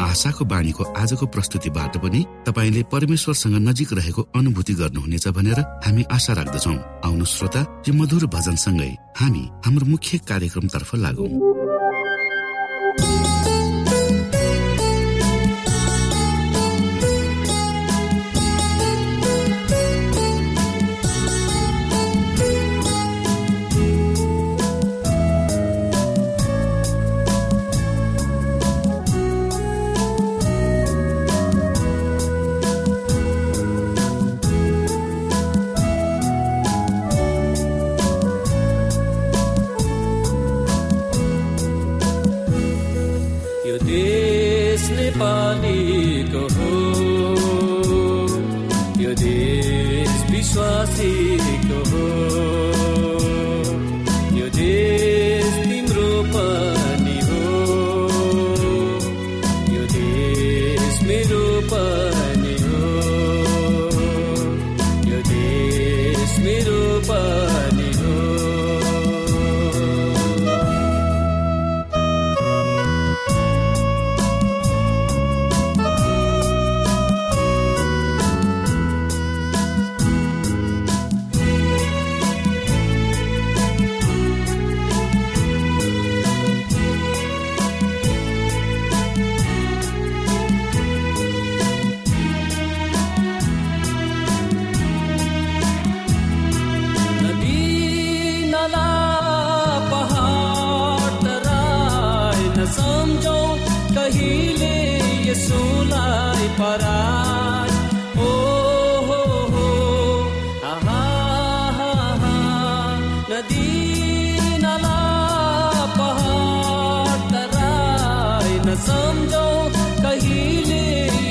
आशाको 0.00 0.44
बाणीको 0.44 0.84
आजको 0.94 1.26
प्रस्तुतिबाट 1.26 1.96
पनि 1.96 2.20
तपाईँले 2.46 2.82
परमेश्वरसँग 2.92 3.56
नजिक 3.68 3.92
रहेको 3.92 4.22
अनुभूति 4.36 4.74
गर्नुहुनेछ 4.74 5.28
भनेर 5.28 5.60
हामी 5.86 6.02
आशा 6.12 6.32
राख्दछौ। 6.32 6.74
आउनु 7.04 7.24
श्रोता 7.24 7.60
यो 7.88 7.94
मधुर 7.94 8.26
भजनसँगै 8.26 8.90
हामी 9.20 9.42
हाम्रो 9.66 9.86
मुख्य 9.86 10.18
कार्यक्रमतर्फ 10.28 10.94
लागौं। 10.94 11.30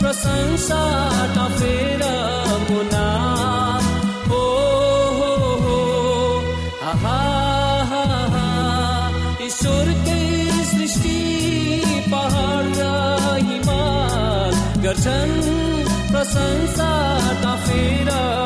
प्रशंसा 0.00 0.82
टफेर 1.36 2.02
मुना 2.70 3.08
हो 4.28 4.42
हो 5.18 5.30
हो। 5.64 5.78
आहा 6.92 7.18
ईश्वरकै 9.46 10.22
सृष्टि 10.70 11.18
पहाड 12.12 12.72
र 12.78 12.84
हिमाल 13.50 14.54
गर्छन् 14.86 15.36
प्रशंसा 16.12 16.90
यीशुसँग 17.44 18.45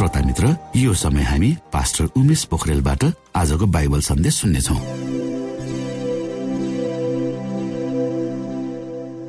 श्रोता 0.00 0.20
मित्र 0.24 0.56
यो 0.76 0.92
समय 0.96 1.22
हामी 1.22 1.48
पास्टर 1.72 2.04
उमेश 2.16 2.44
पोखरेलबाट 2.50 3.02
आजको 3.36 3.66
बाइबल 3.68 4.00
सन्देश 4.00 4.34
सुन्नेछौ। 4.34 4.76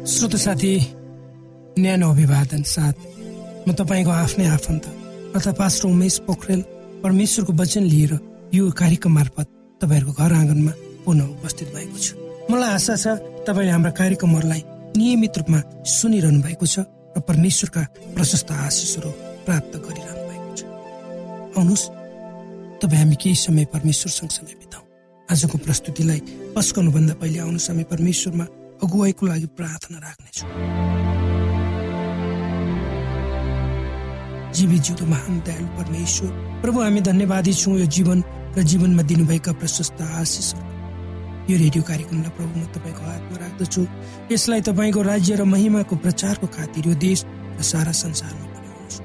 श्रोत 0.07 0.35
साथी 0.43 0.71
न्यानो 1.75 2.09
अभिवादन 2.09 2.63
साथ 2.63 2.95
म 3.67 3.73
तपाईँको 3.75 4.11
आफ्नै 4.15 4.45
आफन्त 4.47 4.85
अर्थात् 5.35 5.59
पास्टर 5.59 5.87
उमेश 5.89 6.17
पोखरेल 6.27 6.61
परमेश्वरको 7.03 7.53
वचन 7.53 7.83
लिएर 7.91 8.13
यो 8.55 8.71
कार्यक्रम 8.71 9.13
मार्फत 9.13 9.47
तपाईँहरूको 9.81 10.13
घर 10.23 10.33
आँगनमा 10.39 10.73
पुनः 11.03 11.27
उपस्थित 11.35 11.67
भएको 11.75 11.97
छु। 11.99 12.13
मलाई 12.47 12.71
आशा 12.79 12.95
छ 12.95 13.19
तपाईँले 13.43 13.71
हाम्रा 13.75 13.91
कार्यक्रमहरूलाई 13.99 14.63
नियमित 14.95 15.37
रूपमा 15.37 15.59
सुनिरहनु 15.99 16.41
भएको 16.47 16.65
छ 16.65 16.87
र 17.11 17.27
परमेश्वरका 17.27 17.83
प्रशस्त 18.15 18.51
आशिषहरू 18.69 19.11
प्राप्त 19.45 19.77
गरिरहनु 19.83 20.10
आउनुहोस्। 21.57 21.85
तपाईँ 22.81 22.99
हामी 23.01 23.15
केही 23.21 23.35
समय 23.35 23.65
परमेश्वर 23.73 24.11
सँगसँगै 24.11 24.55
बिताउँ। 24.61 24.85
आजको 25.29 25.57
प्रस्तुतिलाई 25.65 26.19
पस्कनुभन्दा 26.55 27.13
पहिले 27.21 27.39
आउनुहोस् 27.39 27.69
हामी 27.69 27.83
परमेश्वरमा 27.93 28.45
अगुवाईको 28.83 29.23
लागि 29.27 29.47
प्रार्थना 29.57 29.97
राख्नेछौँ। 30.05 30.49
जीवित 34.51 34.81
जिउँदो 34.83 35.05
महान 35.05 35.39
दयालु 35.47 35.69
परमेश्वर 35.79 36.29
प्रभु 36.61 36.79
हामी 36.81 37.01
धन्यवादी 37.01 37.53
छौँ 37.53 37.77
यो 37.79 37.85
जीवन 37.87 38.19
र 38.57 38.61
जीवनमा 38.61 39.03
दिनुभएका 39.07 39.51
प्रशस्त 39.61 40.01
आशिषहरू। 40.01 40.69
यो 41.49 41.55
रेडियो 41.57 41.83
कार्यक्रमलाई 41.83 42.31
प्रभु 42.37 42.53
म 42.59 42.63
तपाईँको 42.75 43.03
हातमा 43.03 43.37
राख्दछु। 43.43 43.81
यसलाई 44.31 44.61
तपाईँको 44.67 45.01
राज्य 45.01 45.35
र 45.35 45.43
महिमाको 45.47 45.95
प्रचारको 45.95 46.47
खातिर 46.47 46.87
यो 46.87 46.95
देश 46.99 47.19
र 47.59 47.61
सारा 47.63 47.91
संसारमा 47.91 48.45
बनाउनुहोस् 48.51 48.99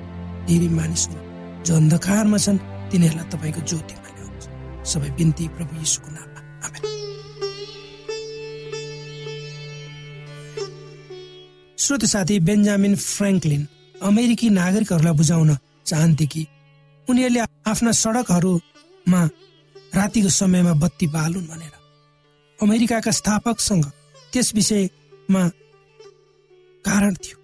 धेरै 0.46 0.69
मानिसहरू 0.75 1.25
जो 1.67 1.75
अन्धकारमा 1.75 2.39
छन् 2.39 2.59
तिनीहरूलाई 2.91 3.27
तपाईँको 3.27 3.61
ज्योतिमा 3.67 4.09
ल्याउनुहोस् 4.15 4.49
सबै 4.87 5.11
बिन्ती 5.19 5.45
प्रभु 5.57 5.75
यीशुको 5.83 6.11
नाममा। 6.15 6.41
आमेन। 6.67 6.83
श्रोत 11.79 12.05
साथी 12.05 12.37
बेन्जामिन 12.49 12.95
फ्रेङ्कलिन 12.95 13.63
अमेरिकी 14.03 14.49
नागरिकहरूलाई 14.51 15.15
बुझाउन 15.21 15.51
चाहन्थे 15.87 16.27
कि 16.27 16.43
उनीहरूले 17.09 17.41
आफ्ना 17.67 17.93
सडकहरूमा 18.03 19.23
रातिको 19.95 20.31
समयमा 20.31 20.73
बत्ती 20.83 21.07
बालुन् 21.07 21.51
भनेर। 21.51 21.75
अमेरिकाका 22.59 23.11
स्थापकसँग 23.11 23.85
त्यस 24.33 24.49
विषयमा 24.55 25.43
कारण 26.85 27.15
थियो। 27.15 27.39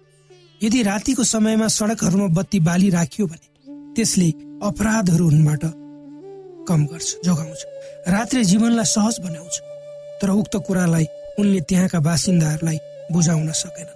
यदि 0.61 0.79
रातिको 0.83 1.23
समयमा 1.23 1.67
सडकहरूमा 1.67 2.27
बत्ती 2.37 2.59
बाली 2.59 2.89
राखियो 2.89 3.27
भने 3.27 3.52
त्यसले 3.95 4.29
अपराधहरू 4.63 5.25
हुनबाट 5.25 5.63
कम 6.67 6.85
गर्छ 6.91 7.09
जोगाउँछ। 7.25 7.61
रात्रि 8.07 8.43
जीवनलाई 8.43 8.85
सहज 8.85 9.15
बनाउँछ 9.25 9.55
तर 10.21 10.29
उक्त 10.31 10.55
कुरालाई 10.67 11.05
उनले 11.39 11.59
त्यहाँका 11.69 11.99
बासिन्दाहरूलाई 11.99 12.77
बुझाउन 13.11 13.51
सकेन। 13.53 13.89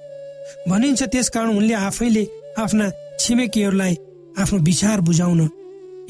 भनिन्छ 0.70 1.04
त्यसकारण 1.04 1.50
उनले 1.58 1.74
आफैले 1.74 2.24
आफ्ना 2.60 2.90
छिमेकीहरूलाई 3.20 3.94
आफ्नो 4.40 4.60
विचार 4.60 5.02
बुझाउन 5.02 5.42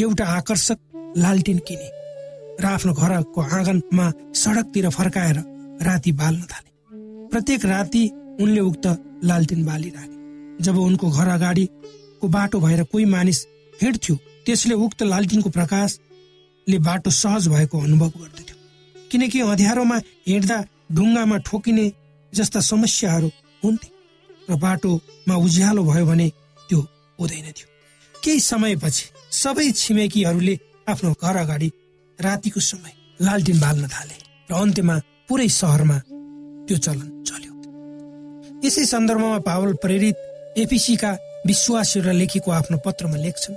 एउटा 0.02 0.26
आकर्षक 0.38 0.80
लालटिन 1.18 1.60
किने 1.68 1.90
र 2.62 2.66
आफ्नो 2.66 2.94
घरको 2.94 3.42
आँगनमा 3.42 4.12
सडकतिर 4.36 4.90
फर्काएर 4.90 5.38
राति 5.82 6.12
बाल्न 6.12 6.42
थाले। 6.52 6.70
प्रत्येक 7.30 7.66
राति 7.66 8.04
उनले 8.42 8.60
उक्त 8.62 8.86
लालटिन 9.24 9.66
बाली 9.66 9.90
राखे 9.90 10.64
जब 10.64 10.78
उनको 10.80 11.10
घर 11.10 11.28
अगाडिको 11.28 12.28
बाटो 12.28 12.60
भएर 12.60 12.84
कोही 12.84 13.06
मानिस 13.06 13.46
हिँड्थ्यो 13.82 14.16
त्यसले 14.46 14.74
उक्त 14.86 15.04
लालटिनको 15.04 15.50
प्रकाशले 15.58 16.78
बाटो 16.88 17.12
सहज 17.12 17.48
भएको 17.48 17.80
अनुभव 17.80 18.12
गर्दथ्यो। 18.22 18.56
किनकि 19.12 19.40
अँध्यारोमा 19.42 19.98
हिँड्दा 20.28 20.58
ढुङ्गामा 20.96 21.38
ठोकिने 21.48 21.86
जस्ता 22.34 22.60
समस्याहरू 22.72 23.30
हुन्थे 23.64 23.90
र 24.50 24.56
बाटोमा 24.56 25.36
उज्यालो 25.46 25.84
भयो 25.84 26.06
भने 26.06 26.28
त्यो 26.70 26.80
हुँदैन 27.20 27.48
थियो। 27.58 27.68
केही 28.16 28.40
समयपछि 28.40 29.06
सबै 29.42 29.72
छिमेकीहरूले 29.72 30.56
आफ्नो 30.92 31.12
घर 31.22 31.36
अगाडि 31.38 31.70
रातिको 32.20 32.60
समय 32.72 32.94
लालटिन 33.22 33.60
बाल्न 33.60 33.88
थाले 33.94 34.16
र 34.50 34.54
अन्त्यमा 34.54 34.96
पुरै 35.28 35.48
सहरमा 35.52 35.98
त्यो 36.68 36.78
चलन 36.86 37.08
चल्यो। 37.28 37.54
यसै 38.66 38.86
सन्दर्भमा 38.86 39.40
पावल 39.48 39.74
प्रेरित 39.84 40.16
एपिसीका 40.64 41.12
विश्वासीहरूलाई 41.48 42.18
लेखेको 42.18 42.52
आफ्नो 42.52 42.78
पत्रमा 42.86 43.18
लेख्छन् 43.26 43.56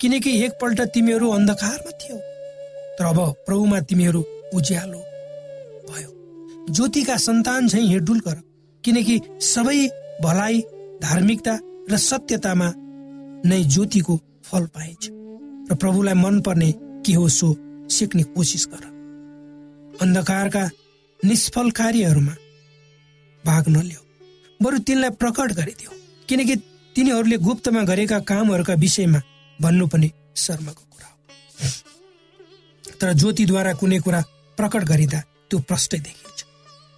किनकि 0.00 0.30
एकपल्ट 0.44 0.80
तिमीहरू 0.94 1.30
अन्धकारमा 1.30 1.90
थियौ। 2.00 2.16
तर 2.98 3.04
अब 3.04 3.18
प्रभुमा 3.46 3.80
तिमीहरू 3.80 4.20
उज्यालो 4.54 5.00
भयो। 5.88 6.10
ज्योतिका 6.72 7.16
सन्तान 7.16 7.68
झै 7.68 7.80
हिँडुल 7.80 8.20
गर 8.20 8.36
किनकि 8.84 9.20
सबै 9.44 9.78
भलाइ 10.22 10.60
धार्मिकता 11.02 11.54
र 11.90 11.96
सत्यतामा 11.98 12.72
नै 13.44 13.62
ज्योतिको 13.64 14.16
फल 14.44 14.66
पाइन्छ। 14.66 15.08
र 15.70 15.74
प्रभुलाई 15.74 16.14
मनपर्ने 16.14 16.70
के 17.06 17.12
हो 17.12 17.28
सो 17.28 17.48
सिक्ने 17.90 18.22
कोसिस 18.34 18.66
गर। 18.66 18.84
अन्धकारका 20.02 20.64
निष्फल 21.20 21.70
कार्यहरूमा 21.70 22.34
भाग 23.44 23.68
नल्याऊ 23.68 24.04
बरु 24.60 24.78
तिनलाई 24.78 25.10
प्रकट 25.10 25.52
गरिदियो 25.52 25.90
किनकि 26.28 26.56
तिनीहरूले 26.96 27.36
गुप्तमा 27.38 27.82
गरेका 27.82 28.18
कामहरूका 28.20 28.74
विषयमा 28.74 29.20
भन्नु 29.60 29.86
पनि 29.86 30.10
शर्मको 30.36 30.84
कुरा 30.92 31.08
हो। 31.08 31.16
तर 33.00 33.12
ज्योतिद्वारा 33.12 33.72
कुनै 33.72 33.98
कुरा 33.98 34.20
प्रकट 34.58 34.84
गरिँदा 34.84 35.20
त्यो 35.50 35.58
प्रष्टै 35.60 35.98
देखिन्छ। 35.98 36.44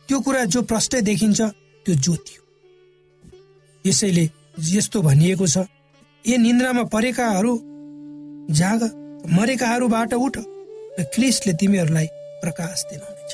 त्यो 0.09 0.21
कुरा 0.21 0.45
जो 0.45 0.63
प्रष्टै 0.63 1.01
देखिन्छ 1.03 1.41
त्यो 1.87 1.95
ज्योति 1.95 2.35
हो। 2.37 2.45
यसैले 3.85 4.25
यस्तो 4.69 5.03
भनिएको 5.03 5.47
छ 5.47 5.67
ए 6.25 6.37
निन्द्रामा 6.37 6.83
परेकाहरू 6.85 7.53
जाग 8.55 8.83
मरेकाहरूबाट 9.33 10.15
उठ 10.15 10.39
र 10.99 11.05
क्रिसले 11.15 11.53
तिमीहरूलाई 11.53 12.07
प्रकाश 12.43 12.85
दिनुहुनेछ। 12.91 13.33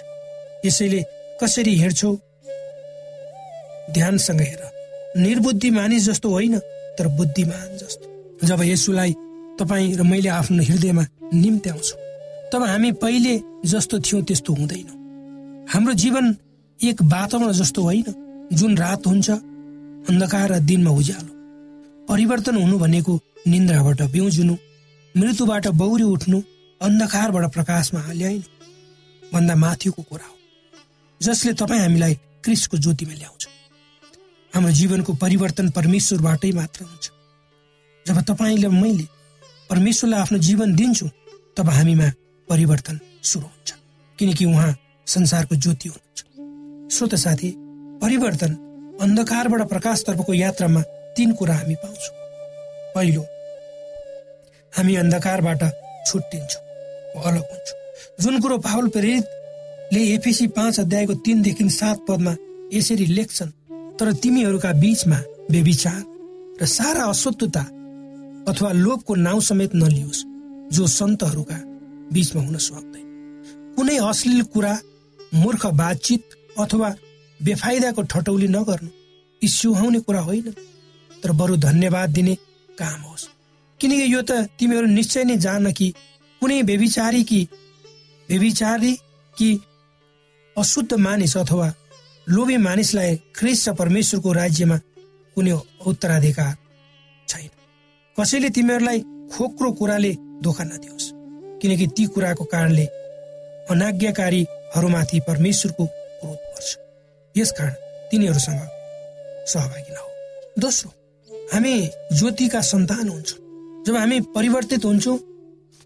यसैले 0.66 1.00
कसरी 1.42 1.74
हेर्छौ? 1.78 2.12
ध्यानसँग 3.90 4.40
हेर। 4.40 4.62
निर्बुद्धि 5.16 5.70
मानिस 5.70 6.02
जस्तो 6.04 6.28
होइन 6.30 6.58
तर 6.98 7.08
बुद्धिमान 7.08 7.76
जस्तो। 7.78 8.15
जब 8.44 8.62
यसुलाई 8.62 9.12
तपाईँ 9.58 9.94
र 9.96 10.02
मैले 10.02 10.28
आफ्नो 10.28 10.62
हृदयमा 10.62 11.04
निम्त्याउँछौँ 11.34 12.00
तब 12.52 12.62
हामी 12.62 12.92
पहिले 13.02 13.34
जस्तो 13.64 13.98
थियौँ 14.00 14.22
त्यस्तो 14.22 14.54
हुँदैनौँ। 14.54 14.96
हाम्रो 15.72 15.92
जीवन 15.94 16.36
एक 16.80 17.02
वातावरण 17.02 17.52
जस्तो 17.52 17.82
होइन। 17.82 18.08
जुन 18.52 18.76
रात 18.78 19.06
हुन्छ 19.06 19.30
अन्धकार 19.30 20.52
र 20.52 20.58
दिनमा 20.60 20.90
उज्यालो। 20.90 21.32
परिवर्तन 22.06 22.56
हुनु 22.56 22.78
भनेको 22.78 23.20
निन्द्राबाट 23.46 24.02
बिउजुनु 24.12 24.54
मृत्युबाट 25.14 25.66
बौरी 25.80 26.04
उठ्नु 26.04 26.38
अन्धकारबाट 26.80 27.52
प्रकाशमा 27.52 28.12
ल्याइनु 28.12 29.32
भन्दा 29.32 29.54
माथिको 29.56 30.02
कुरा 30.02 30.26
हो 30.26 30.36
जसले 31.20 31.52
तपाईँ 31.52 31.80
हामीलाई 31.80 32.14
क्रिसको 32.44 32.76
ज्योतिमा 32.76 33.14
ल्याउँछ। 33.14 33.42
हाम्रो 34.52 34.72
जीवनको 34.72 35.12
परिवर्तन 35.14 35.70
परमेश्वरबाटै 35.70 36.52
मात्र 36.52 36.84
हुन्छ। 36.84 37.15
जब 38.06 38.20
तपाईँले 38.20 38.68
मैले 38.68 39.06
परमेश्वरलाई 39.70 40.20
आफ्नो 40.20 40.38
जीवन 40.38 40.74
दिन्छु 40.74 41.06
तब 41.56 41.68
हामीमा 41.70 42.08
परिवर्तन 42.48 43.00
सुरु 43.22 43.44
हुन्छ। 43.44 43.72
किनकि 44.18 44.44
उहाँ 44.44 44.76
संसारको 45.06 45.54
ज्योति 45.56 45.88
हुनुहुन्छ। 45.88 46.96
श्रोत 46.96 47.14
साथी 47.14 47.54
परिवर्तन 48.02 48.54
अन्धकारबाट 49.02 49.62
प्रकाशतर्फको 49.68 50.34
यात्रामा 50.34 50.82
तीन 51.16 51.32
कुरा 51.32 51.54
हामी 51.54 51.74
पाउँछौँ। 51.74 52.14
पहिलो 52.94 53.22
हामी 54.76 54.96
अन्धकारबाट 54.96 55.62
छुट्टिन्छौँ। 56.06 56.62
अलग 57.22 57.44
हुन्छौँ। 57.50 57.78
जुन 58.20 58.40
कुरो 58.40 58.58
पावल 58.58 58.88
प्रेरितले 58.88 60.00
एफिसी 60.14 60.46
पाँच 60.46 60.80
अध्यायको 60.80 61.14
तिनदेखि 61.14 61.70
सात 61.70 61.98
पदमा 62.08 62.36
यसरी 62.72 63.06
लेख्छन् 63.06 63.50
तर 63.98 64.12
तिमीहरूका 64.12 64.72
बीचमा 64.72 65.18
बेविचार 65.50 66.02
र 66.62 66.66
सारा 66.66 67.04
अशुद्धता 67.04 67.66
अथवा 68.48 68.72
लोभको 68.72 69.14
नाउँ 69.14 69.40
समेत 69.40 69.74
नलियोस् 69.74 70.24
जो 70.76 70.86
सन्तहरूका 70.86 71.58
बीचमा 72.12 72.42
हुन 72.42 72.56
सक्दैन। 72.56 73.06
कुनै 73.76 73.96
अश्लील 73.96 74.42
कुरा 74.42 74.78
मूर्ख 75.34 75.66
बातचित 75.66 76.22
अथवा 76.58 76.94
बेफाइदाको 77.42 78.02
ठटौली 78.02 78.48
नगर्नु 78.48 78.90
यी 79.42 79.48
सुहाउने 79.48 80.00
कुरा 80.00 80.20
होइन। 80.20 80.54
तर 81.22 81.32
बरु 81.32 81.56
धन्यवाद 81.56 82.10
दिने 82.10 82.34
काम 82.78 83.00
होस्। 83.00 83.28
किनकि 83.80 84.14
यो 84.14 84.22
त 84.22 84.30
तिमीहरू 84.58 84.86
निश्चय 84.86 85.24
नै 85.24 85.36
जान 85.36 85.72
कि 85.72 85.94
कुनै 86.40 86.62
बेविचारी 86.62 87.22
कि 87.24 87.48
बेविचारी 88.28 88.92
कि 89.38 89.48
अशुद्ध 90.56 90.92
मानिस 90.94 91.36
अथवा 91.36 91.74
लोभी 92.28 92.56
मानिसलाई 92.56 93.16
ख्रिस 93.34 93.68
र 93.68 93.72
परमेश्वरको 93.74 94.32
राज्यमा 94.32 94.76
कुनै 95.36 95.52
उत्तराधिकार 95.86 96.56
छैन। 97.28 97.55
कसैले 98.18 98.48
तिमीहरूलाई 98.48 99.00
खोक्रो 99.32 99.70
कुराले 99.72 100.12
धोका 100.42 100.64
नदियोस्। 100.64 101.06
किनकि 101.60 101.86
ती 101.96 102.04
कुराको 102.06 102.44
कारणले 102.44 102.84
अनाज्ञाकारीहरूमाथि 103.70 105.20
परमेश्वरको 105.20 105.84
क्रोध 105.84 106.38
पर्छ। 106.52 106.68
यसकारण 107.34 107.74
तिनीहरूसँग 108.10 108.60
सहभागी 109.52 109.92
नहो। 109.92 110.08
दोस्रो 110.58 110.90
हामी 111.52 111.74
ज्योतिका 112.12 112.60
सन्तान 112.62 113.08
हुन्छौँ। 113.08 113.38
जब 113.84 113.96
हामी 113.96 114.20
परिवर्तित 114.32 114.84
हुन्छौँ 114.84 115.18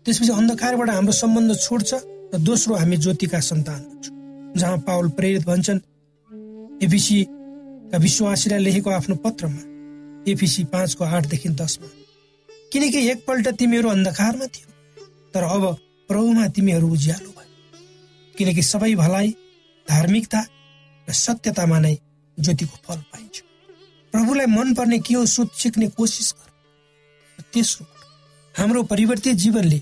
त्यसपछि 0.07 0.33
अन्धकारबाट 0.33 0.91
हाम्रो 0.91 1.13
सम्बन्ध 1.13 1.59
छोड्छ 1.59 1.95
र 2.35 2.39
दोस्रो 2.41 2.75
हामी 2.75 2.97
ज्योतिका 2.97 3.41
सन्तान 3.43 3.81
हुन्छौँ। 3.83 4.15
जहाँ 4.57 4.79
पावल 4.87 5.09
प्रेरित 5.19 5.47
भन्छन् 5.47 5.81
एफिसीका 6.85 7.99
विश्वासीलाई 7.99 8.63
लेखेको 8.65 8.91
आफ्नो 8.91 9.15
पत्रमा 9.25 9.63
एफिसी 10.31 10.65
पाँचको 10.71 11.05
आठदेखि 11.05 11.49
दसमा 11.59 11.89
किनकि 12.73 12.99
एकपल्ट 13.11 13.49
तिमीहरू 13.59 13.89
अन्धकारमा 13.89 14.47
थियो। 14.47 14.69
तर 15.35 15.43
अब 15.45 15.65
प्रभुमा 16.09 16.47
तिमीहरू 16.49 16.89
उज्यालो 16.93 17.31
भयो 17.31 18.35
किनकि 18.35 18.63
सबै 18.63 18.95
भलाइ 18.95 19.29
धार्मिकता 19.87 20.41
र 21.09 21.13
सत्यतामा 21.15 21.79
नै 21.79 21.95
ज्योतिको 22.39 22.77
फल 22.87 23.01
पाइन्छ। 23.13 23.37
प्रभुलाई 24.13 24.47
मनपर्ने 24.47 24.99
के 24.99 25.15
हो 25.15 25.27
सोच 25.27 25.51
सिक्ने 25.55 25.89
कोसिस 25.89 26.33
गर। 26.33 26.49
तेस्रो 27.53 27.87
हाम्रो 28.55 28.83
परिवर्तित 28.83 29.37
जीवनले 29.37 29.79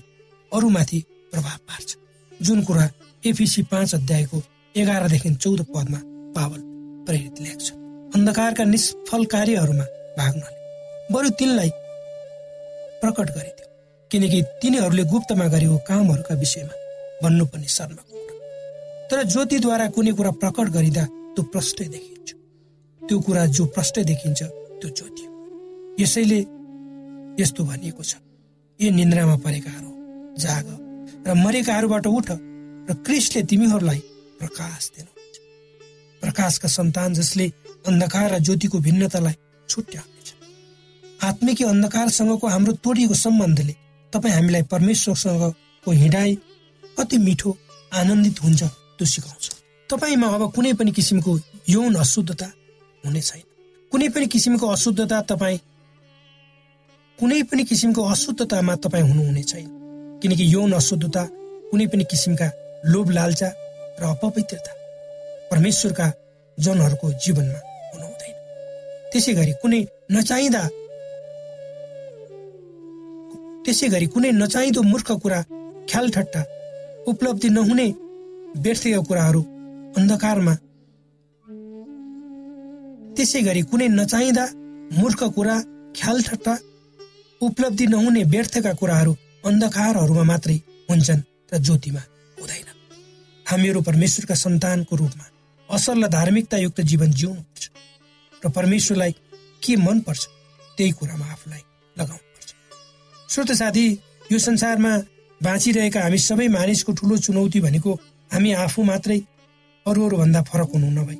अरूमाथि 0.51 0.99
प्रभाव 1.31 1.57
पार्छ। 1.67 1.95
जुन 2.31 2.61
कुरा 2.63 2.89
एफिसी 3.23 3.61
पाँच 3.63 3.95
अध्यायको 3.95 4.41
एघारदेखि 4.75 5.35
चौध 5.35 5.61
पदमा 5.65 5.99
पावल 6.35 6.61
प्रेरित 7.05 7.41
लेख्छ। 7.41 7.71
अन्धकारका 8.15 8.63
निष्फल 8.63 9.25
कार्यहरूमा 9.25 9.85
भाग 10.17 10.35
नले। 10.35 10.57
बरु 11.13 11.29
तिनलाई 11.29 11.69
प्रकट 13.01 13.27
गरिदियो। 13.35 13.67
किनकि 14.11 14.39
तिनीहरूले 14.61 15.03
गुप्तमा 15.13 15.45
गरेको 15.53 15.77
कामहरूका 15.89 16.35
विषयमा 16.35 16.75
भन्नुपर्ने 17.23 17.69
शर्माको 17.77 18.13
कुरा 18.17 19.07
तर 19.09 19.17
ज्योतिद्वारा 19.33 19.87
कुनै 19.95 20.11
कुरा 20.17 20.31
प्रकट 20.41 20.67
गरिँदा 20.75 21.03
त्यो 21.35 21.43
प्रष्टै 21.53 21.87
देखिन्छ। 21.95 22.29
त्यो 23.01 23.17
कुरा 23.25 23.45
जो 23.55 23.63
प्रष्टै 23.75 24.03
देखिन्छ 24.11 24.39
त्यो 24.79 24.89
ज्योति 24.97 25.23
हो। 25.25 25.33
यसैले 25.99 26.39
यस्तो 27.39 27.61
भनिएको 27.69 28.03
छ। 28.03 28.13
ए 28.79 28.89
निन्द्रामा 28.97 29.35
परेकाहरू 29.45 29.91
जाग 30.43 30.67
र 31.27 31.33
मरेकाहरूबाट 31.35 32.05
उठ 32.07 32.27
र 32.87 32.91
क्रिस्टले 33.05 33.41
तिमीहरूलाई 33.49 33.99
प्रकाश 34.39 34.81
दिनुहुन्छ। 34.95 35.35
प्रकाशका 36.21 36.67
सन्तान 36.67 37.09
जसले 37.13 37.45
अन्धकार 37.87 38.27
र 38.33 38.39
ज्योतिको 38.39 38.77
भिन्नतालाई 38.87 39.35
छुट्याउनेछ 39.69 40.18
आत्मिकी 41.19 41.63
अन्धकारसँगको 41.63 42.47
हाम्रो 42.47 42.73
तोडिएको 42.83 43.13
सम्बन्धले 43.13 43.73
तपाईँ 44.13 44.33
हामीलाई 44.33 44.63
परमेश्वरसँगको 44.71 45.91
हिँडाइ 45.91 46.35
कति 46.97 47.17
मिठो 47.17 47.57
आनन्दित 47.93 48.43
हुन्छ 48.43 48.63
त्यो 48.63 49.05
सिकाउँछ। 49.05 49.45
तपाईँमा 49.89 50.27
अब 50.27 50.51
कुनै 50.55 50.73
पनि 50.73 50.91
किसिमको 50.91 51.39
यौन 51.69 51.95
अशुद्धता 51.95 52.47
हुने 53.03 53.21
छैन। 53.21 53.43
कुनै 53.91 54.09
पनि 54.09 54.27
किसिमको 54.27 54.67
अशुद्धता 54.67 55.21
तपाईँ 55.21 55.59
कुनै 57.19 57.41
पनि 57.43 57.63
किसिमको 57.63 58.01
अशुद्धतामा 58.05 58.75
तपाईँ 58.75 59.03
हुनुहुने 59.03 59.43
छैन। 59.43 59.67
किनकि 60.21 60.53
यौन 60.53 60.71
अशुद्धता 60.73 61.23
कुनै 61.71 61.87
पनि 61.87 62.03
किसिमका 62.03 62.47
लोभ 62.85 63.09
लालचा 63.11 63.49
र 63.99 64.03
अपवित्रता 64.15 64.71
परमेश्वरका 65.51 66.11
जनहरूको 66.57 67.07
जीवनमा 67.23 67.59
हुनु 67.93 68.05
हुँदैन 68.05 68.35
त्यसै 69.11 69.33
गरी 69.33 69.53
कुनै 69.61 69.81
नचाहिँदा 70.11 70.63
त्यसै 73.69 73.87
गरी 73.93 74.05
कुनै 74.13 74.29
नचाहिँदो 74.41 74.81
मूर्ख 74.91 75.09
कुरा 75.23 75.39
ख्याल 75.89 76.07
ठट्टा 76.13 76.41
उपलब्धि 77.11 77.49
नहुने 77.57 77.87
व्यर्थका 78.65 79.01
कुराहरू 79.07 79.41
अन्धकारमा। 79.97 80.53
त्यसै 83.15 83.41
गरी 83.47 83.61
कुनै 83.69 83.87
नचाहिँदा 83.99 84.45
मूर्ख 84.99 85.21
कुरा 85.35 85.55
ख्याल 85.97 86.17
ठट्टा 86.27 86.53
उपलब्धि 87.41 87.85
नहुने 87.93 88.21
व्यर्थका 88.33 88.71
कुराहरू 88.79 89.13
अन्धकारहरूमा 89.49 90.23
मात्रै 90.31 90.57
हुन्छन् 90.89 91.21
र 91.51 91.53
ज्योतिमा 91.65 92.01
हुँदैन। 92.37 92.67
हामीहरू 93.45 93.79
परमेश्वरका 93.89 94.35
सन्तानको 94.45 94.93
रूपमा 95.01 95.25
असल 95.69 95.97
र 96.03 96.07
धार्मिकतायुक्त 96.17 96.79
जीवन 96.89 97.09
जिउनुपर्छ 97.19 97.65
र 98.43 98.45
परमेश्वरलाई 98.57 99.13
के 99.63 99.73
मनपर्छ 99.85 100.23
त्यही 100.77 100.91
कुरामा 100.99 101.25
आफूलाई 101.35 101.63
लगाउनुपर्छ 101.97 102.28
श्रोत 103.29 103.51
साथी 103.51 103.85
यो 104.31 104.37
संसारमा 104.39 104.91
बाँचिरहेका 105.41 106.01
हामी 106.01 106.17
सबै 106.17 106.47
मानिसको 106.47 106.93
ठुलो 106.97 107.17
चुनौती 107.17 107.59
भनेको 107.61 107.91
हामी 108.31 108.53
आफू 108.61 108.83
मात्रै 108.83 109.17
अरू 109.85 110.05
अरूभन्दा 110.05 110.41
फरक 110.49 110.71
हुनु 110.73 110.89
नभई 110.89 111.17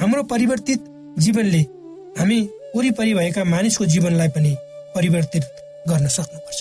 हाम्रो 0.00 0.22
परिवर्तित 0.32 0.80
जीवनले 1.18 1.60
हामी 2.18 2.40
वरिपरि 2.76 3.14
भएका 3.14 3.44
मानिसको 3.44 3.84
जीवनलाई 3.86 4.28
पनि 4.34 4.54
परिवर्तित 4.96 5.44
गर्न 5.88 6.08
सक्नुपर्छ। 6.16 6.60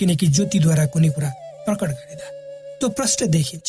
किनकि 0.00 0.26
ज्योतिद्वारा 0.26 0.86
कुनै 0.88 1.10
कुरा 1.10 1.30
प्रकट 1.68 1.90
गरिँदा 2.00 2.26
त्यो 2.80 2.88
प्रष्ट 2.96 3.24
देखिन्छ। 3.36 3.68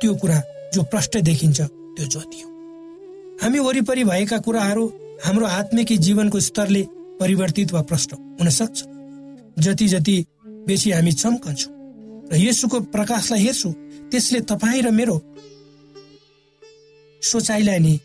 त्यो 0.00 0.14
कुरा 0.16 0.42
जो 0.74 0.82
प्रष्ट 0.92 1.18
देखिन्छ 1.28 1.60
त्यो 1.60 2.06
ज्योति 2.06 2.40
हो। 2.40 2.48
हामी 3.42 3.58
वरिपरि 3.68 4.04
भएका 4.04 4.38
कुराहरू 4.40 4.90
हाम्रो 5.24 5.46
आत्मिक 5.60 5.96
जीवनको 6.00 6.40
स्तरले 6.50 6.86
परिवर्तित 7.20 7.72
वा 7.72 7.82
प्रष्ट 7.82 8.12
हुन 8.40 8.48
सक्छ। 8.64 8.82
जति 9.58 9.88
जति 9.88 10.16
बेसी 10.66 10.90
हामी 10.90 11.12
चम्कन्छौँ 11.12 11.72
र 12.32 12.36
यसुको 12.36 12.80
प्रकाशलाई 12.80 13.42
हेर्छु 13.42 13.70
त्यसले 14.10 14.40
तपाईँ 14.40 14.82
र 14.82 14.90
मेरो 14.90 15.16
सोचाइलाई 17.22 17.78
नि 17.78 18.00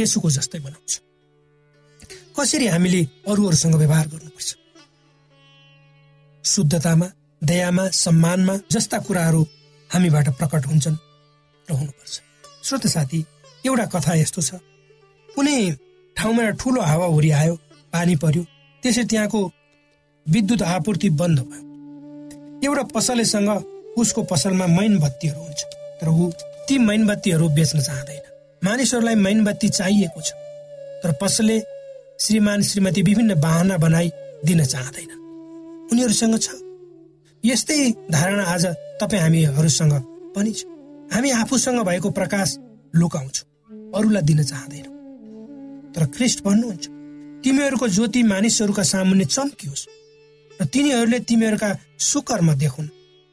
यसुको 0.00 0.30
जस्तै 0.30 0.58
बनाउँछ। 0.58 0.92
कसरी 2.38 2.66
हामीले 2.66 3.02
अरूहरूसँग 3.28 3.74
व्यवहार 3.74 4.06
गर्नुपर्छ? 4.08 4.50
शुद्धतामा 6.44 7.06
दयामा 7.42 7.88
सम्मानमा 7.88 8.54
जस्ता 8.72 8.98
कुराहरू 8.98 9.42
हामीबाट 9.90 10.28
प्रकट 10.38 10.66
हुन्छन् 10.66 10.96
र 11.68 11.74
हुनुपर्छ। 11.74 12.14
श्रोत 12.64 12.86
साथी 12.86 13.20
एउटा 13.66 13.86
कथा 13.86 14.14
यस्तो 14.14 14.42
छ। 14.42 14.54
कुनै 15.34 15.76
ठाउँमा 16.16 16.50
ठुलो 16.50 16.80
हावाहुरी 16.80 17.30
आयो 17.30 17.54
पानी 17.92 18.16
पर्यो 18.16 18.42
त्यसै 18.82 19.04
त्यहाँको 19.04 19.40
विद्युत 20.26 20.62
आपूर्ति 20.62 21.10
बन्द 21.10 21.38
भयो। 21.38 22.60
एउटा 22.64 22.82
पसलेसँग 22.82 23.48
उसको 23.98 24.22
पसलमा 24.22 24.66
मैनबत्तीहरू 24.66 25.40
हुन्छ। 25.40 25.64
तर 26.00 26.08
ऊ 26.08 26.30
ती 26.68 26.78
मैनबत्तीहरू 26.78 27.48
बेच्न 27.48 27.80
चाहँदैन। 27.80 28.22
मानिसहरूलाई 28.64 29.14
मैनबत्ती 29.14 29.68
चाहिएको 29.68 30.20
छ। 30.20 30.32
तर 31.02 31.12
पसलले 31.20 31.60
श्रीमान 32.20 32.62
श्रीमती 32.62 33.02
विभिन्न 33.02 33.40
बाहना 33.40 33.76
बनाई 33.76 34.10
दिन 34.44 34.64
चाहँदैन। 34.64 35.10
उनीहरूसँग 35.92 36.38
छ। 36.38 36.48
यस्तै 37.44 37.90
धारणा 38.10 38.44
आज 38.44 38.66
तपाईँ 39.00 39.22
हामीहरूसँग 39.22 39.92
पनि 40.36 40.52
छ। 40.52 40.64
हामी 41.14 41.30
आफूसँग 41.30 41.80
भएको 41.82 42.10
प्रकाश 42.10 42.56
लुकाउँछौँ। 42.96 43.46
अरूलाई 43.94 44.22
दिन 44.22 44.42
चाहँदैनौँ। 44.42 44.92
तर 45.92 46.06
क्रिस्ट 46.06 46.44
भन्नुहुन्छ 46.44 46.88
तिमीहरूको 47.44 47.88
ज्योति 47.88 48.22
मानिसहरूका 48.22 48.82
सामुन्ने 48.82 49.24
चम्कियोस् 49.24 49.86
र 50.60 50.64
तिनीहरूले 50.64 51.18
तिमीहरूका 51.28 51.70
सुकर्म 51.98 52.48
देखुन् 52.54 52.88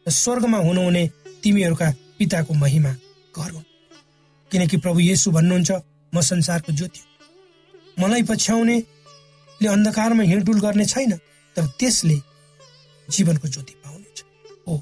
र 0.05 0.11
स्वर्गमा 0.11 0.57
हुनुहुने 0.57 1.03
तिमीहरूका 1.43 1.87
पिताको 2.17 2.53
महिमा 2.53 2.91
गरून्। 3.35 3.67
किनकि 4.51 4.77
प्रभु 4.77 4.99
येसु 4.99 5.31
भन्नुहुन्छ 5.31 5.71
म 6.13 6.21
संसारको 6.21 6.71
ज्योति 6.73 7.01
मलाई 7.97 8.23
पछ्याउने 8.23 8.77
ले 9.61 9.67
अन्धकारमा 9.67 10.23
हिँडडुल 10.23 10.59
गर्ने 10.59 10.85
छैन 10.85 11.11
तर 11.55 11.65
त्यसले 11.79 12.17
जीवनको 13.09 13.47
ज्योति 13.47 13.73
पाउनेछ। 13.83 14.17
हो 14.67 14.73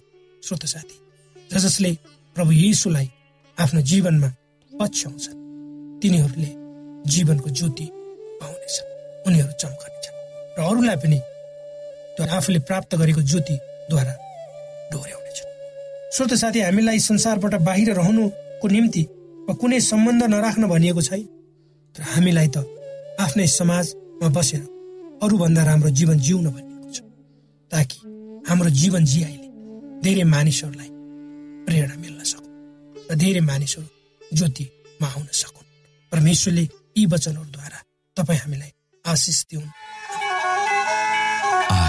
श्रोत 0.44 0.66
साथी 0.66 0.98
ज 1.52 1.58
जसले 1.58 1.92
प्रभु 2.36 2.52
यीशुलाई 2.52 3.08
आफ्नो 3.58 3.82
जीवनमा 3.82 4.30
पछ्याउँछन् 4.72 5.38
तिनीहरूले 6.02 6.52
जीवनको 7.12 7.50
ज्योति 7.50 7.88
पाउनेछ 8.42 8.76
उनीहरू 9.28 9.54
चम्कनेछन् 9.62 10.16
र 10.58 10.60
अरूलाई 10.70 10.98
पनि 11.04 11.18
आफूले 12.38 12.60
प्राप्त 12.60 12.96
गरेको 12.96 13.22
ज्योतिद्वारा 13.22 14.14
डोर्याउनेछ। 14.92 15.40
श्रोत 16.16 16.34
साथी 16.34 16.60
हामीलाई 16.60 17.00
संसारबाट 17.00 17.54
बाहिर 17.68 17.94
रहनुको 17.94 18.68
निम्ति 18.68 19.04
वा 19.48 19.54
कुनै 19.62 19.80
सम्बन्ध 19.82 20.24
नराख्न 20.34 20.64
भनिएको 20.68 21.02
छैन 21.02 21.24
तर 21.96 22.02
हामीलाई 22.14 22.48
त 22.56 22.58
आफ्नै 23.20 23.48
समाजमा 23.48 24.28
बसेर 24.38 24.64
अरूभन्दा 25.24 25.62
राम्रो 25.70 25.90
जीवन 26.00 26.18
जिउन 26.20 26.48
भनिएको 26.56 26.90
छ 26.94 26.98
ताकि 27.72 28.00
हाम्रो 28.50 28.70
जीवन 28.82 29.06
जियाइले 29.06 29.48
धेरै 30.04 30.24
मानिसहरूलाई 30.36 30.90
प्रेरणा 31.68 31.96
मिल्न 32.04 32.20
सकुन् 32.32 32.56
र 33.10 33.16
धेरै 33.24 33.42
मानिसहरू 33.52 33.88
ज्योतिमा 34.22 35.08
आउन 35.08 35.28
सकुन्। 35.42 35.68
परमेश्वरले 36.12 36.64
यी 36.98 37.06
वचनहरूद्वारा 37.14 37.80
तपाईँ 38.18 38.40
हामीलाई 38.40 38.72
आशिष 39.06 39.40
दिउन्। 39.50 39.70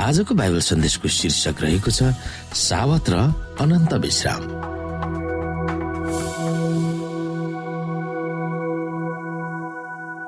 आजको 0.00 0.34
बाइबल 0.34 0.60
सन्देशको 0.60 1.08
शीर्षक 1.08 1.62
रहेको 1.62 1.90
छ 1.90 2.10
सावत 2.52 3.10
र 3.10 3.16
अनन्त 3.62 3.92
विश्राम। 4.02 4.42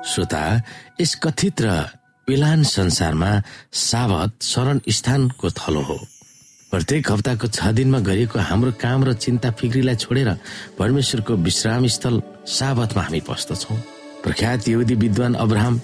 श्रोता 0.07 0.43
यस 1.01 1.15
कथित 1.23 1.61
र 1.61 1.67
पिलान 2.27 2.63
संसारमा 2.63 3.31
सावत 3.71 4.43
शरण 4.43 4.79
स्थानको 4.87 5.49
थलो 5.51 5.81
हो। 5.81 5.97
प्रत्येक 6.71 7.11
हप्ताको 7.11 7.47
छ 7.47 7.71
दिनमा 7.75 7.99
गरिएको 8.03 8.39
हाम्रो 8.39 8.71
काम 8.81 9.03
र 9.03 9.13
चिन्ता 9.15 9.51
फिक्रीलाई 9.51 9.95
छोडेर 9.95 10.29
परमेश्वरको 10.79 11.33
विश्राम 11.43 11.87
स्थल 11.87 12.21
सावतमा 12.47 13.03
हामी 13.03 13.21
पस्दछौँ। 13.23 13.77
प्रख्यात 14.23 14.67
यहुदी 14.67 14.95
विद्वान 14.95 15.33
अब्राहम 15.35 15.75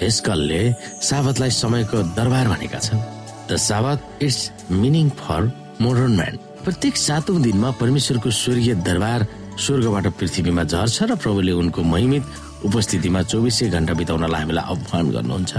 हेस्कलले 0.00 0.62
सावतलाई 1.02 1.50
समयको 1.50 2.02
दरबार 2.16 2.48
भनेका 2.48 2.78
छन्। 2.78 3.15
The 3.48 3.56
Sabbath 3.56 4.22
its 4.22 4.40
meaning 4.70 5.08
for 5.20 5.42
modern 5.80 6.14
man. 6.16 6.34
प्रत्येक 6.64 6.96
सातौं 6.96 7.42
दिनमा 7.42 7.70
परमेश्वरको 7.80 8.30
स्वर्गीय 8.42 8.74
दरबार 8.82 9.26
स्वर्गबाट 9.64 10.06
पृथ्वीमा 10.18 10.64
झर्छ 10.64 11.02
र 11.02 11.14
प्रभुले 11.22 11.52
उनको 11.62 11.82
महिमित 11.82 12.24
उपस्थितिमा 12.66 13.22
चौबिसै 13.30 13.68
घण्टा 13.70 13.94
बिताउनलाई 13.94 14.40
हामीलाई 14.42 14.64
आह्वान 14.72 15.04
गर्नुहुन्छ। 15.14 15.52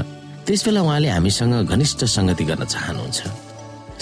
त्यस 0.46 0.62
बेला 0.66 0.82
उहाँले 0.82 1.10
हामीसँग 1.16 1.56
घनिष्ठ 1.64 2.00
संगति 2.06 2.44
गर्न 2.50 2.64
चाहनुहुन्छ। 2.66 3.20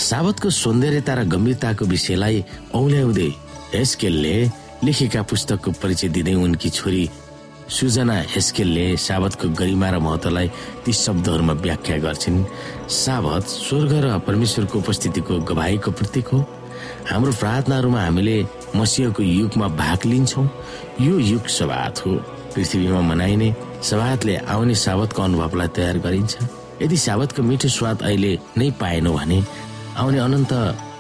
साबतको 0.10 0.50
सौन्दर्यता 0.50 1.14
र 1.14 1.22
गम्भीरताको 1.30 1.86
विषयलाई 1.86 2.38
औल्याउँदै 2.74 3.30
हेस्केलले 3.74 4.36
लेखेका 4.84 5.22
पुस्तकको 5.30 5.72
परिचय 5.82 6.08
दिँदै 6.16 6.34
उनकी 6.34 6.70
छोरी 6.70 7.04
सुजना 7.66 8.14
हेस्केलले 8.30 8.86
साबतको 8.98 9.50
गरिमा 9.58 9.90
र 9.90 9.98
महत्वलाई 9.98 10.48
ती 10.86 10.92
शब्दहरूमा 10.94 11.54
व्याख्या 11.66 11.98
गर्छिन्। 11.98 12.38
साबत 12.86 13.44
स्वर्ग 13.50 13.94
र 14.06 14.08
परमेश्वरको 14.22 14.80
उपस्थितिको 14.80 15.34
गवाईको 15.50 15.92
प्रतीक 15.92 16.28
हो। 16.30 16.40
हाम्रो 17.10 17.32
प्रार्थनाहरूमा 17.42 18.02
हामीले 18.02 18.38
मसिहको 18.78 19.24
युगमा 19.24 19.68
भाग 19.82 20.06
लिन्छौँ। 20.06 20.46
यो 21.02 21.18
युग 21.34 21.46
सवात 21.50 22.06
हो। 22.06 22.12
पृथ्वीमा 22.54 23.02
मनाइने 23.02 23.50
सवातले 23.82 24.36
आउने 24.46 24.76
साबतको 24.86 25.22
अनुभवलाई 25.22 25.68
तयार 25.74 25.98
गरिन्छ। 26.06 26.34
यदि 26.86 26.98
साबतको 26.98 27.42
मिठो 27.42 27.70
स्वाद 27.70 27.98
अहिले 28.06 28.32
नै 28.58 28.70
पाएनौ 28.78 29.12
भने 29.18 29.40
आउने 29.98 30.20
अनन्त 30.22 30.54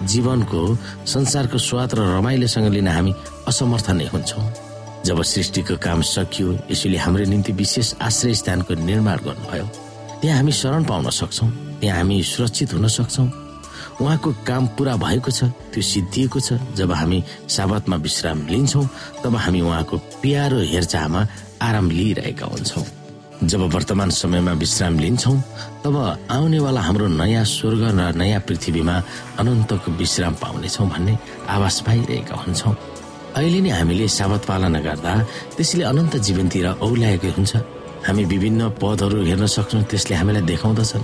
जीवनको 0.10 0.62
संसारको 1.06 1.58
स्वाद 1.62 1.90
र 1.94 2.00
रमाइलोसँग 2.18 2.68
लिन 2.74 2.88
हामी 2.88 3.14
असमर्थ 3.48 3.88
नै 4.02 4.08
हुन्छौँ। 4.10 4.65
जब 5.06 5.22
सृष्टिको 5.22 5.76
काम 5.78 6.02
सकियो 6.02 6.58
यसैले 6.72 6.98
हाम्रो 6.98 7.26
निम्ति 7.30 7.52
विशेष 7.54 7.94
आश्रय 8.02 8.34
स्थानको 8.42 8.74
निर्माण 8.74 9.18
गर्नुभयो। 9.26 9.66
त्यहाँ 10.22 10.38
हामी 10.38 10.52
शरण 10.52 10.84
पाउन 10.90 11.10
सक्छौँ 11.10 11.50
त्यहाँ 11.80 11.98
हामी 11.98 12.22
सुरक्षित 12.24 12.74
हुन 12.74 12.88
सक्छौँ। 12.90 13.30
उहाँको 14.02 14.30
काम 14.48 14.68
पुरा 14.76 14.96
भएको 14.98 15.32
छ 15.32 15.44
त्यो 15.72 15.82
सिद्धिएको 15.82 16.40
छ। 16.40 16.58
जब 16.76 16.92
हामी 16.92 17.24
साबतमा 17.48 17.96
विश्राम 17.96 18.48
लिन्छौँ 18.48 18.90
तब 19.24 19.36
हामी 19.36 19.62
उहाँको 19.62 19.98
प्यारो 20.26 20.60
हेरचाहमा 20.74 21.22
आराम 21.62 21.90
लिइरहेका 21.92 22.46
हुन्छौँ। 22.46 22.86
जब 23.44 23.62
वर्तमान 23.74 24.10
समयमा 24.10 24.52
विश्राम 24.58 25.00
लिन्छौँ 25.00 25.38
तब 25.84 25.96
आउनेवाला 26.32 26.82
हाम्रो 26.82 27.08
नयाँ 27.14 27.46
स्वर्ग 27.46 27.84
र 27.84 28.12
नयाँ 28.16 28.42
पृथ्वीमा 28.48 28.96
अनन्तको 29.40 29.92
विश्राम 30.02 30.34
पाउनेछौँ 30.42 30.90
भन्ने 30.90 31.18
आवाज 31.46 31.82
पाइरहेका 31.86 32.36
हुन्छौँ। 32.36 32.76
अहिले 33.36 33.60
नै 33.68 33.72
हामीले 33.76 34.08
साबत 34.08 34.42
पालना 34.48 34.80
गर्दा 34.80 35.12
त्यसले 35.60 35.84
अनन्त 35.92 36.14
जीवनतिर 36.26 36.68
औल्याएकै 36.88 37.32
हुन्छ। 37.36 37.54
हामी 38.08 38.24
विभिन्न 38.32 38.62
पदहरू 38.80 39.18
हेर्न 39.28 39.46
सक्छौँ 39.56 39.84
त्यसले 39.92 40.16
हामीलाई 40.16 40.44
देखाउँदछन्। 40.52 41.04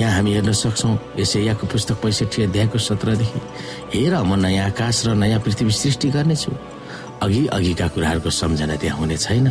यहाँ 0.00 0.12
हामी 0.16 0.30
हेर्न 0.36 0.52
सक्छौँ 0.56 0.92
यसैयाको 1.20 1.64
पुस्तक 1.68 1.96
पैँसठी 2.00 2.38
अध्यायको 2.48 2.78
सत्रदेखि 2.80 3.40
हेर 3.92 4.14
म 4.24 4.40
नयाँ 4.40 4.72
आकाश 4.72 4.96
र 5.06 5.08
नयाँ 5.20 5.40
पृथ्वी 5.44 5.72
सृष्टि 5.72 6.08
गर्नेछु। 6.16 6.52
अघि 7.24 7.42
अघिका 7.56 7.86
कुराहरूको 7.92 8.30
सम्झना 8.40 8.76
त्यहाँ 8.80 8.96
हुने 8.96 9.16
छैन 9.20 9.46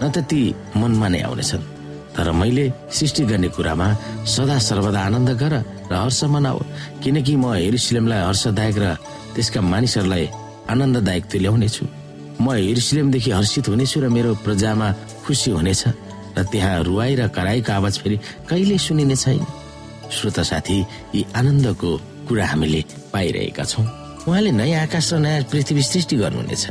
न 0.00 0.04
त 0.08 0.24
ती 0.24 0.40
मनमा 0.80 1.08
नै 1.12 1.20
आउनेछन्। 1.28 1.64
तर 2.16 2.28
मैले 2.32 2.66
सृष्टि 2.88 3.22
गर्ने 3.28 3.48
कुरामा 3.52 3.88
सदा 4.24 4.56
सर्वदा 4.64 5.00
आनन्द 5.08 5.30
गर 5.36 5.54
र 5.92 5.92
हर्ष 5.92 6.24
मनाऊ 6.32 6.58
किनकि 7.04 7.36
म 7.36 7.52
हेरुसलेमलाई 7.52 8.20
हर्षदायक 8.28 8.76
र 8.80 8.86
त्यसका 9.36 9.60
मानिसहरूलाई 9.60 10.24
आनन्ददायक 10.72 11.24
तुल्याउनेछु 11.32 11.84
म 12.40 12.46
हेरुसलेमदेखि 12.52 13.30
हर्षित 13.38 13.68
हुनेछु 13.72 13.98
र 14.00 14.06
मेरो 14.16 14.30
प्रजामा 14.44 14.88
खुसी 15.24 15.50
हुनेछ 15.58 15.82
र 16.36 16.42
त्यहाँ 16.52 16.82
रुवाई 16.88 17.14
र 17.16 17.28
कराईको 17.36 17.72
आवाज 17.72 17.94
फेरि 18.02 18.16
कहिल्यै 18.48 18.78
सुनिने 18.86 19.16
छैन। 19.16 19.40
श्रोता 20.12 20.42
साथी 20.50 20.78
यी 21.14 21.20
आनन्दको 21.38 21.90
कुरा 22.28 22.46
हामीले 22.46 22.80
पाइरहेका 23.12 23.64
छौँ। 23.64 23.84
उहाँले 24.28 24.50
नयाँ 24.60 24.82
आकाश 24.86 25.06
र 25.14 25.18
नयाँ 25.24 25.48
पृथ्वी 25.50 25.82
सृष्टि 25.82 26.16
गर्नुहुनेछ 26.22 26.64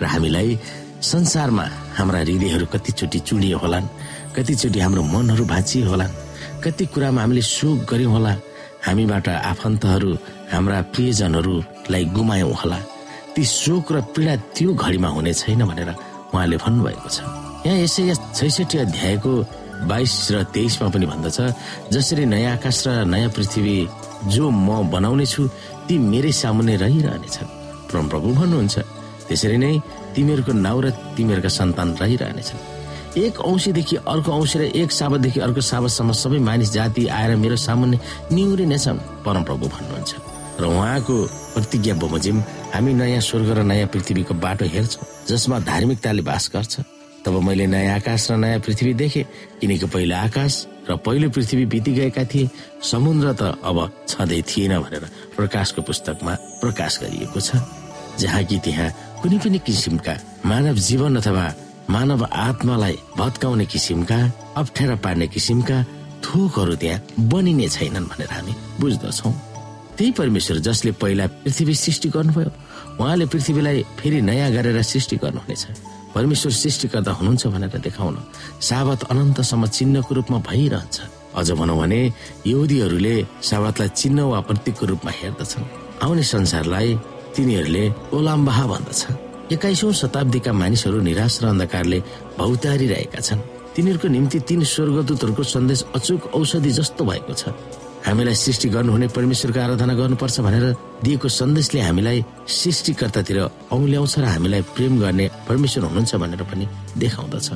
र 0.00 0.04
हामीलाई 0.14 0.58
संसारमा 1.02 1.64
हाम्रा 1.98 2.20
हृदयहरू 2.24 2.66
कतिचोटि 2.72 3.18
चुडिए 3.28 3.56
होलान् 3.62 3.92
कतिचोटि 4.36 4.78
हाम्रो 4.80 5.02
मनहरू 5.14 5.44
भाँचिए 5.44 5.84
होलान् 5.90 6.16
कति 6.64 6.84
कुरामा 6.94 7.20
हामीले 7.22 7.42
सुख 7.42 7.78
गर्यौँ 7.90 8.12
होला 8.14 8.32
हामीबाट 8.86 9.28
आफन्तहरू 9.28 10.10
हाम्रा 10.52 10.78
प्रियजनहरूलाई 10.92 12.04
गुमायौँ 12.16 12.54
होला। 12.62 12.78
ती 13.34 13.42
शोक 13.42 13.92
र 13.92 14.00
पीडा 14.14 14.34
त्यो 14.54 14.70
घडीमा 14.74 15.08
हुने 15.10 15.32
छैन 15.34 15.62
भनेर 15.66 15.90
उहाँले 16.30 16.56
भन्नुभएको 16.62 17.08
छ। 17.10 17.18
यहाँ 17.66 17.78
यसै 17.82 18.02
छैसठी 18.38 18.78
अध्यायको 18.86 19.32
बाइस 19.90 20.14
र 20.32 20.42
तेइसमा 20.54 20.88
पनि 20.94 21.06
भन्दछ 21.12 21.38
जसरी 21.90 22.24
नयाँ 22.30 22.52
आकाश 22.56 22.78
र 22.86 23.04
नयाँ 23.10 23.30
पृथ्वी 23.34 23.76
जो 24.30 24.44
म 24.50 24.86
बनाउने 24.90 25.26
छु 25.26 25.50
ती 25.86 25.94
मेरै 25.98 26.32
सामुन्ने 26.32 26.74
रहिरहनेछन्। 26.84 27.50
परमप्रभु 27.90 28.28
भन्नुहुन्छ 28.38 28.76
त्यसरी 29.28 29.58
नै 29.58 29.74
तिमीहरूको 30.14 30.52
नाउँ 30.54 30.80
र 30.84 30.86
तिमीहरूका 31.18 31.50
सन्तान 31.58 31.88
रहिरहनेछन्। 32.00 32.60
एक 33.18 33.34
औँसीदेखि 33.40 33.96
अर्को 34.06 34.30
औँसी 34.30 34.56
र 34.58 34.62
एक 34.78 34.90
साबतदेखि 34.90 35.40
अर्को 35.40 35.60
साबतसम्म 35.60 36.10
सबै 36.22 36.38
मानिस 36.38 36.70
जाति 36.72 37.02
आएर 37.10 37.36
मेरो 37.42 37.56
सामुन्ने 37.66 37.98
निहुरिनेछन् 38.30 38.98
परमप्रभु 39.26 39.64
भन्नुहुन्छ। 39.74 40.10
र 40.60 40.64
उहाँको 40.70 41.16
प्रतिज्ञा 41.54 41.94
बमोजिम 41.94 42.40
हामी 42.74 42.92
नयाँ 42.94 43.20
स्वर्ग 43.20 43.50
र 43.58 43.62
नयाँ 43.62 43.88
पृथ्वीको 43.88 44.34
बाटो 44.34 44.64
हेर्छौँ 44.74 45.06
जसमा 45.28 45.58
धार्मिकताले 45.70 46.22
बास 46.22 46.50
गर्छ। 46.54 46.74
तब 47.24 47.34
मैले 47.40 47.66
नयाँ 47.66 47.94
आकाश 47.96 48.30
र 48.30 48.36
नयाँ 48.36 48.60
पृथ्वी 48.60 48.92
देखे। 48.94 49.22
किनकि 49.60 49.86
पहिलो 49.86 50.16
आकाश 50.16 50.52
र 50.90 50.96
पहिलो 51.00 51.30
पृथ्वी 51.30 51.64
बिति 51.72 51.92
गएका 51.94 52.24
थिए। 52.28 52.50
समुद्र 52.82 53.32
त 53.32 53.42
अब 53.64 53.78
छँदै 54.08 54.42
थिएन 54.44 54.78
भनेर 54.82 55.04
प्रकाशको 55.36 55.82
पुस्तकमा 55.82 56.34
प्रकाश 56.60 56.98
गरिएको 57.02 57.40
छ 57.40 57.62
जहाँ 58.20 58.42
कि 58.44 58.58
त्यहाँ 58.64 58.90
कुनै 59.22 59.38
पनि 59.38 59.58
किसिमका 59.66 60.14
मानव 60.44 60.76
जीवन 60.88 61.16
अथवा 61.16 61.46
मानव 61.90 62.24
आत्मालाई 62.24 62.96
भत्काउने 63.18 63.66
किसिमका 63.66 64.18
अप्ठ्यारा 64.56 64.96
पार्ने 65.04 65.26
किसिमका 65.32 65.82
थोकहरू 66.24 66.74
त्यहाँ 66.82 67.00
बनिने 67.32 67.68
छैनन् 67.68 68.06
भनेर 68.12 68.30
हामी 68.32 68.52
बुझ्दछौ। 68.80 69.30
त्यही 69.98 70.10
परमेश्वर 70.18 70.58
जसले 70.66 70.92
पहिला 71.02 71.26
पृथ्वी 71.42 71.74
सृष्टि 71.74 72.08
गर्नुभयो 72.16 72.50
उहाँले 73.00 73.26
पृथ्वीलाई 73.26 73.82
फेरि 73.98 74.20
नयाँ 74.22 74.50
गरेर 74.52 74.82
सृष्टि 74.82 75.16
गर्नुहुनेछ। 75.22 75.62
परमेश्वर 76.14 76.52
सृष्टिकर्ता 76.52 77.12
हुनुहुन्छ 77.18 77.46
भनेर 77.54 77.78
देखाउन 77.82 78.16
साबत 78.62 79.00
अनन्तसम्म 79.10 79.66
चिन्हको 79.66 80.14
रूपमा 80.14 80.38
भइरहन्छ। 80.46 80.96
अझ 81.34 81.50
भनौँ 81.58 81.78
भने 81.78 82.00
यहुदीहरूले 82.46 83.14
साबतलाई 83.42 83.88
चिन्ह 83.98 84.22
वा 84.30 84.40
प्रतीकको 84.46 84.84
रूपमा 84.86 85.10
हेर्दछन्। 85.10 85.64
आउने 86.02 86.22
संसारलाई 86.22 86.90
तिनीहरूले 87.34 87.84
ओलाम्बाहा 88.14 88.64
भन्दछ 88.66 89.00
एक्काइसौँ 89.52 89.92
शताब्दीका 89.92 90.52
मानिसहरू 90.54 91.00
निराश 91.02 91.34
र 91.42 91.44
अन्धकारले 91.50 91.98
भौतारिरहेका 92.38 93.20
छन्। 93.20 93.40
तिनीहरूको 93.74 94.08
निम्ति 94.08 94.38
तीन 94.48 94.62
स्वर्गदूतहरूको 94.62 95.42
सन्देश 95.42 95.80
अचुक 95.94 96.22
औषधि 96.38 96.70
जस्तो 96.78 97.02
भएको 97.04 97.34
छ। 97.34 97.42
हामीलाई 98.04 98.34
सृष्टि 98.34 98.68
गर्नुहुने 98.68 99.06
परमेश्वरको 99.16 99.60
आराधना 99.60 99.94
गर्नुपर्छ 100.00 100.36
भनेर 100.46 100.64
दिएको 101.04 101.28
सन्देशले 101.28 101.80
हामीलाई 101.88 102.18
सृष्टिकर्तातिर 102.44 103.38
औल्याउँछ 103.72 104.14
र 104.18 104.24
हामीलाई 104.24 104.62
प्रेम 104.76 104.92
गर्ने 105.00 105.26
परमेश्वर 105.48 105.82
हुनुहुन्छ 105.88 106.14
भनेर 106.22 106.42
पनि 106.44 106.64
देखाउँदछ। 107.00 107.48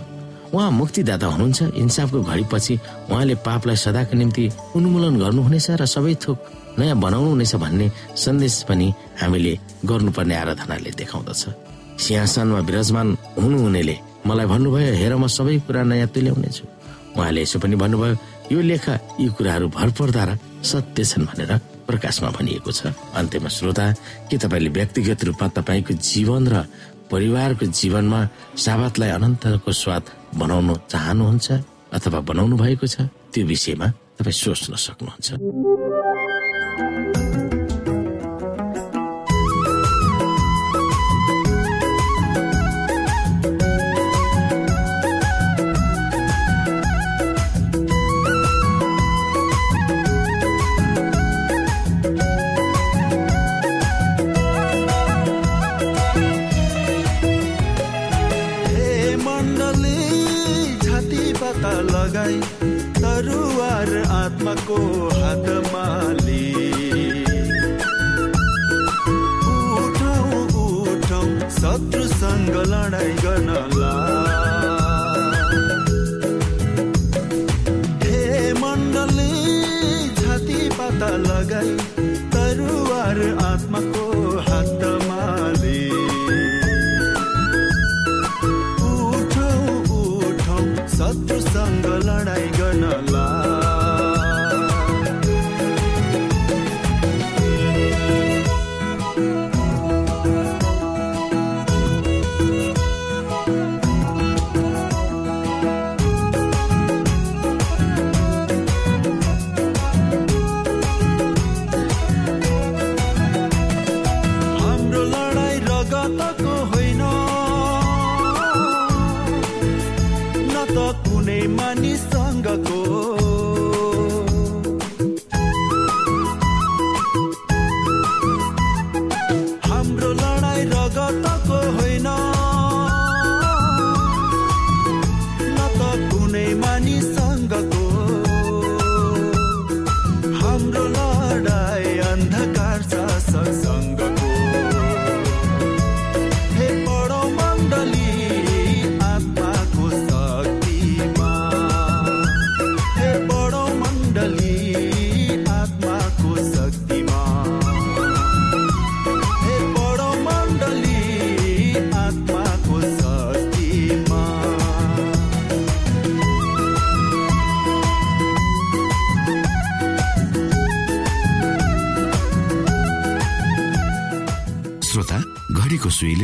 उहाँ 0.48 0.70
मुक्तिदाता 0.80 1.26
हुनुहुन्छ। 1.26 1.61
इन्साफको 1.76 2.18
घडीपछि 2.24 2.74
उहाँले 3.12 3.34
पापलाई 3.44 3.76
सदाको 3.76 4.16
निम्ति 4.16 4.44
उन्मूलन 4.76 5.14
गर्नुहुनेछ 5.20 5.66
र 5.76 5.84
सबै 5.84 6.14
थोक 6.24 6.38
नयाँ 6.80 6.96
बनाउनु 6.96 7.28
हुनेछ 7.37 7.54
भन्ने 7.61 7.87
सन्देश 8.16 8.54
पनि 8.68 8.87
हामीले 9.20 9.52
गर्नुपर्ने 9.84 10.34
आराधनाले 10.42 10.90
देखाउँदछ। 10.96 11.42
सिंहासनमा 12.00 12.61
विराजमान 12.64 13.08
हुनुहुनेले 13.37 13.96
मलाई 14.26 14.46
भन्नुभयो 14.48 14.92
हेर 14.96 15.12
म 15.20 15.26
सबै 15.28 15.58
कुरा 15.68 15.82
नयाँ 15.84 16.08
तुल्याउनेछु। 16.08 16.64
उहाँले 17.18 17.40
यसो 17.42 17.58
पनि 17.61 17.76
भन्नुभयो 17.76 18.14
यो 18.52 18.61
लेख 18.61 18.87
यी 19.20 19.28
कुराहरू 19.37 19.68
भरपर्दा 19.68 20.24
र 20.24 20.30
सत्य 20.64 21.04
छन् 21.04 21.28
भनेर 21.28 21.52
प्रकाशमा 21.84 22.30
भनिएको 22.32 22.70
छ। 22.72 22.92
अन्त्यमा 23.12 23.48
श्रोता 23.48 23.87
के 24.28 24.37
तपाईँले 24.40 24.70
व्यक्तिगत 24.72 25.20
रूपमा 25.28 25.48
तपाईँको 25.56 25.92
जीवन 26.00 26.42
र 26.48 26.54
परिवारको 27.12 27.64
जीवनमा 27.68 28.20
साबतलाई 28.56 29.11
अनन्तको 29.16 29.72
स्वाद 29.72 30.04
बनाउन 30.40 30.68
चाहनुहुन्छ 30.92 31.48
अथवा 31.92 32.20
बनाउनु 32.20 32.56
भएको 32.56 32.87
छ? 32.88 33.08
त्यो 33.32 33.44
विषयमा 33.48 33.87
तपाईँ 34.16 34.37
सोच्न 34.37 34.72
सक्नुहुन्छ। 34.76 35.28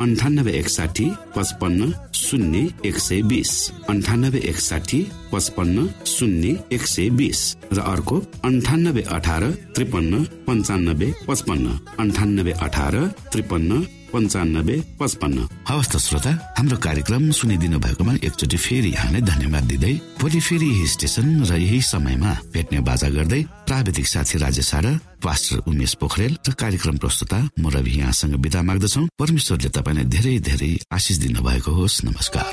अन्ठानब्बे 0.00 0.52
एकसाठी 0.58 1.04
पचपन्न 1.36 1.90
शून्य 2.16 2.66
एक 2.88 2.98
सय 2.98 3.20
बिस। 3.30 3.50
अन्ठानब्बे 3.90 4.38
एकसाठी 4.50 5.00
पचपन्न 5.32 5.86
शून्य 6.06 6.56
एक 6.72 6.86
सय 6.86 7.08
बिस। 7.18 7.40
र 7.72 7.80
अर्को 7.84 8.16
अन्ठानब्बे 8.44 9.02
अठार 9.12 9.44
त्रिपन्न 9.76 10.24
पन्चानब्बे 10.46 11.12
पचपन्न। 11.28 11.78
अन्ठानब्बे 12.00 12.52
अठार 12.64 12.96
त्रिपन्न 13.32 13.80
पन्चानब्बे 14.12 14.76
पचपन्न। 15.00 15.38
हवस् 15.68 15.92
त 15.92 15.96
श्रोता 16.00 16.32
हाम्रो 16.58 16.76
कार्यक्रम 16.86 17.30
सुनिदिनु 17.30 17.78
भएकोमा 17.78 18.14
एकचोटि 18.26 18.56
फेरि 18.56 18.90
यहाँलाई 18.90 19.22
धन्यवाद 19.22 19.64
दिँदै 19.70 19.94
भोलि 20.20 20.40
फेरि 20.40 20.66
यही 20.66 20.86
स्टेशन 20.96 21.26
र 21.44 21.52
यही 21.60 21.80
समयमा 21.92 22.32
भेट्ने 22.52 22.80
बाजा 22.88 23.08
गर्दै 23.16 23.42
प्राविधिक 23.70 24.06
साथी 24.06 24.38
राजेश 24.38 24.74
र 24.74 24.98
पास्टर 25.22 25.70
उमेश 25.70 25.94
पोखरेल 25.94 26.32
र 26.48 26.52
कार्यक्रम 26.58 26.96
प्रस्तुता 26.98 27.38
म 27.60 27.70
रवि 27.70 27.90
यहाँसँग 28.02 28.34
विदा 28.34 28.62
माग्दछौ। 28.66 29.06
परमेश्वरले 29.14 29.70
तपाईँलाई 29.70 30.04
धेरै 30.10 30.38
धेरै 30.42 30.72
आशिष 30.90 31.16
दिनुभएको 31.22 31.70
होस्। 31.70 32.04
नमस्कार। 32.04 32.52